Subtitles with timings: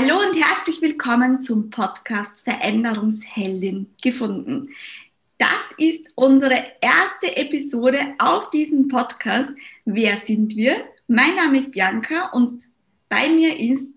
[0.00, 4.70] Hallo und herzlich willkommen zum Podcast Veränderungsheldin gefunden.
[5.36, 9.50] Das ist unsere erste Episode auf diesem Podcast.
[9.84, 10.76] Wer sind wir?
[11.06, 12.62] Mein Name ist Bianca und
[13.10, 13.92] bei mir ist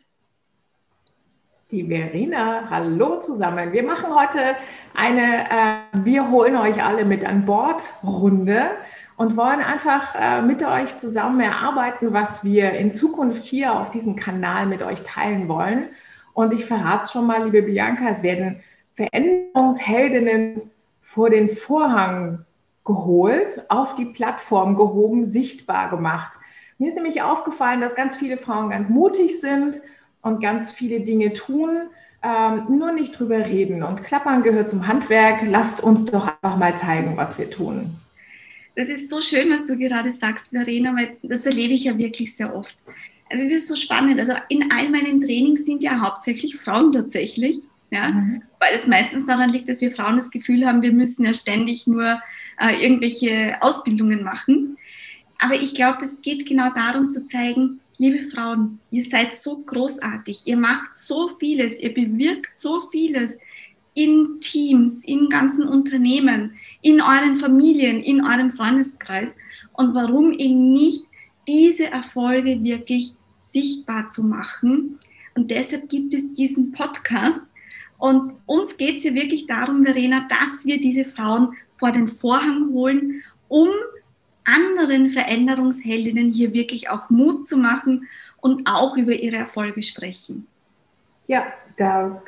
[1.71, 2.69] die Verena.
[2.69, 3.71] Hallo zusammen.
[3.71, 4.57] Wir machen heute
[4.93, 8.71] eine äh, Wir holen euch alle mit an Bord Runde
[9.17, 14.15] und wollen einfach äh, mit euch zusammen erarbeiten, was wir in Zukunft hier auf diesem
[14.15, 15.85] Kanal mit euch teilen wollen.
[16.33, 18.61] Und ich verrate es schon mal, liebe Bianca, es werden
[18.95, 20.61] Veränderungsheldinnen
[21.01, 22.45] vor den Vorhang
[22.85, 26.33] geholt, auf die Plattform gehoben, sichtbar gemacht.
[26.77, 29.79] Mir ist nämlich aufgefallen, dass ganz viele Frauen ganz mutig sind
[30.21, 31.89] und ganz viele Dinge tun,
[32.23, 33.83] ähm, nur nicht drüber reden.
[33.83, 35.41] Und Klappern gehört zum Handwerk.
[35.45, 37.95] Lasst uns doch einfach mal zeigen, was wir tun.
[38.75, 42.35] Das ist so schön, was du gerade sagst, Verena, weil das erlebe ich ja wirklich
[42.35, 42.75] sehr oft.
[43.29, 44.19] Also es ist so spannend.
[44.19, 47.57] Also in all meinen Trainings sind ja hauptsächlich Frauen tatsächlich,
[47.91, 48.43] ja, mhm.
[48.59, 51.87] weil es meistens daran liegt, dass wir Frauen das Gefühl haben, wir müssen ja ständig
[51.87, 52.21] nur
[52.59, 54.77] äh, irgendwelche Ausbildungen machen.
[55.39, 60.41] Aber ich glaube, es geht genau darum zu zeigen, liebe Frauen, ihr seid so großartig,
[60.45, 63.39] ihr macht so vieles, ihr bewirkt so vieles
[63.93, 69.29] in Teams, in ganzen Unternehmen, in euren Familien, in eurem Freundeskreis
[69.73, 71.05] und warum eben nicht
[71.47, 74.99] diese Erfolge wirklich sichtbar zu machen.
[75.35, 77.41] Und deshalb gibt es diesen Podcast.
[77.97, 82.69] Und uns geht es ja wirklich darum, Verena, dass wir diese Frauen vor den Vorhang
[82.73, 83.69] holen, um
[84.43, 88.07] anderen Veränderungsheldinnen hier wirklich auch Mut zu machen
[88.41, 90.47] und auch über ihre Erfolge sprechen.
[91.27, 91.45] Ja,
[91.77, 92.21] da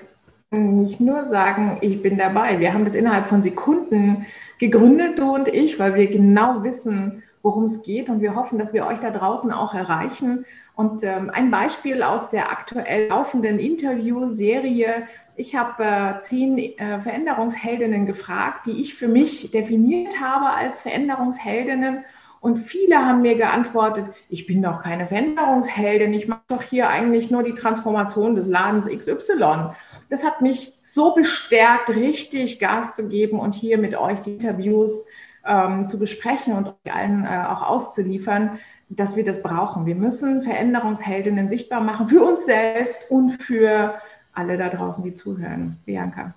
[0.86, 2.60] ich nur sagen, ich bin dabei.
[2.60, 4.26] Wir haben das innerhalb von Sekunden
[4.60, 8.74] gegründet, du und ich, weil wir genau wissen, worum es geht und wir hoffen, dass
[8.74, 10.46] wir euch da draußen auch erreichen.
[10.76, 15.08] Und ähm, ein Beispiel aus der aktuell laufenden Interviewserie.
[15.36, 22.04] Ich habe äh, zehn äh, Veränderungsheldinnen gefragt, die ich für mich definiert habe als Veränderungsheldinnen.
[22.42, 27.32] Und viele haben mir geantwortet, ich bin doch keine Veränderungsheldin, ich mache doch hier eigentlich
[27.32, 29.72] nur die Transformation des Ladens XY
[30.10, 35.06] das hat mich so bestärkt, richtig Gas zu geben und hier mit euch die Interviews
[35.46, 39.86] ähm, zu besprechen und euch allen äh, auch auszuliefern, dass wir das brauchen.
[39.86, 44.00] Wir müssen Veränderungsheldinnen sichtbar machen für uns selbst und für
[44.34, 45.78] alle da draußen, die zuhören.
[45.86, 46.34] Bianca.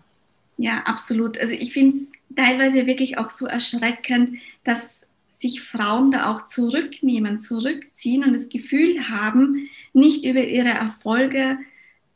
[0.56, 1.38] Ja, absolut.
[1.38, 5.06] Also ich finde es teilweise wirklich auch so erschreckend, dass
[5.38, 11.58] sich Frauen da auch zurücknehmen, zurückziehen und das Gefühl haben, nicht über ihre Erfolge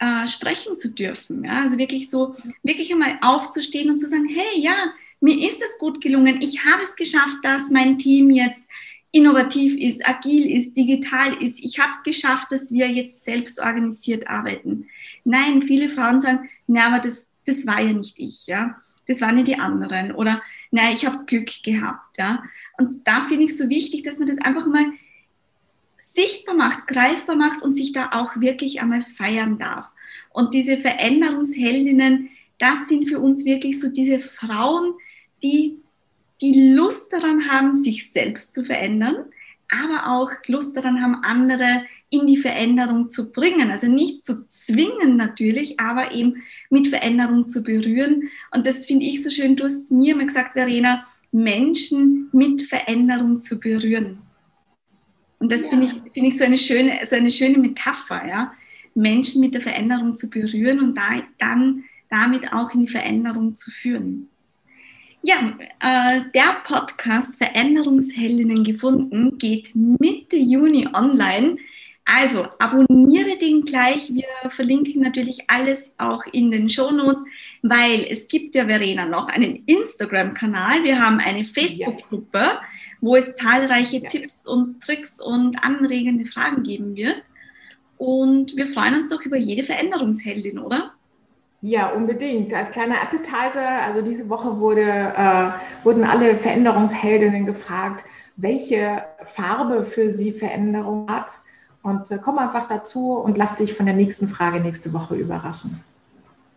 [0.02, 1.44] äh, sprechen zu dürfen.
[1.44, 1.62] Ja?
[1.62, 6.00] Also wirklich so, wirklich einmal aufzustehen und zu sagen, hey, ja, mir ist es gut
[6.00, 6.42] gelungen.
[6.42, 8.64] Ich habe es geschafft, dass mein Team jetzt
[9.12, 11.60] innovativ ist, agil ist, digital ist.
[11.62, 14.88] Ich habe geschafft, dass wir jetzt selbst organisiert arbeiten.
[15.22, 18.80] Nein, viele Frauen sagen, na, aber das, das war ja nicht ich, ja.
[19.06, 20.12] Das waren ja die anderen.
[20.12, 20.42] Oder,
[20.72, 22.42] na, ich habe Glück gehabt, ja.
[22.78, 24.86] Und da finde ich es so wichtig, dass man das einfach mal
[26.62, 29.87] macht, greifbar macht und sich da auch wirklich einmal feiern darf.
[30.31, 34.95] Und diese Veränderungsheldinnen, das sind für uns wirklich so diese Frauen,
[35.43, 35.78] die
[36.41, 39.17] die Lust daran haben, sich selbst zu verändern,
[39.71, 43.71] aber auch Lust daran haben, andere in die Veränderung zu bringen.
[43.71, 48.29] Also nicht zu zwingen natürlich, aber eben mit Veränderung zu berühren.
[48.50, 49.56] Und das finde ich so schön.
[49.56, 54.19] Du hast mir mal gesagt, Verena, Menschen mit Veränderung zu berühren.
[55.42, 55.70] Und das ja.
[55.70, 58.53] finde ich, find ich so, eine schöne, so eine schöne Metapher, ja.
[58.94, 63.72] Menschen mit der Veränderung zu berühren und da, dann damit auch in die Veränderung zu
[63.72, 64.28] führen.
[65.25, 71.56] Ja, äh, der Podcast Veränderungsheldinnen gefunden geht Mitte Juni online.
[72.04, 74.12] Also abonniere den gleich.
[74.12, 77.22] Wir verlinken natürlich alles auch in den Show Notes,
[77.62, 80.84] weil es gibt ja, Verena, noch einen Instagram-Kanal.
[80.84, 82.38] Wir haben eine Facebook-Gruppe.
[82.38, 82.60] Ja
[83.02, 84.08] wo es zahlreiche ja.
[84.08, 87.16] Tipps und Tricks und anregende Fragen geben wird.
[87.98, 90.93] Und wir freuen uns doch über jede Veränderungsheldin, oder?
[91.60, 92.55] Ja, unbedingt.
[92.55, 98.05] Als kleiner Appetizer, also diese Woche wurde, äh, wurden alle Veränderungsheldinnen gefragt,
[98.37, 101.32] welche Farbe für sie Veränderung hat.
[101.82, 105.82] Und äh, komm einfach dazu und lass dich von der nächsten Frage nächste Woche überraschen.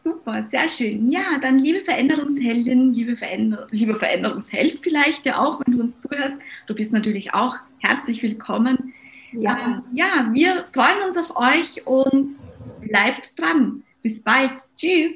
[0.04, 1.10] Super, sehr schön.
[1.10, 6.36] Ja, dann liebe Veränderungsheldin, liebe, Veränder liebe Veränderungsheld vielleicht ja auch, wenn du uns zuhörst.
[6.68, 8.94] Du bist natürlich auch herzlich willkommen.
[9.32, 9.58] Ja.
[9.58, 12.36] Ähm, ja, wir freuen uns auf euch und
[12.82, 13.84] bleibt dran.
[14.04, 14.52] Bis bald.
[14.78, 15.14] Tschüss.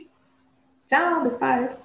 [0.87, 1.77] Ciao, bis bald.